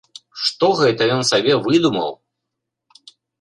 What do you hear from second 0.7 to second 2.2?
гэта ён сабе выдумаў?